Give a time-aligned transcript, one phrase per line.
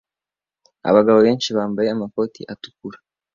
[0.89, 2.97] Abagabo benshi bambaye amakoti atukura